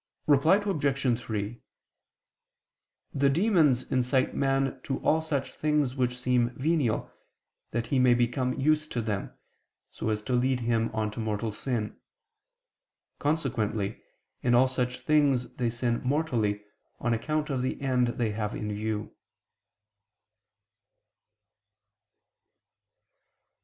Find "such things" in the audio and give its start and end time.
5.21-5.95, 14.67-15.53